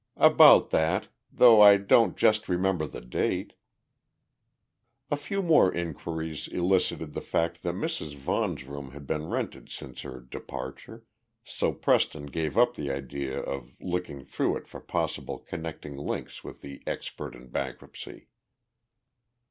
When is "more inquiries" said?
5.43-6.47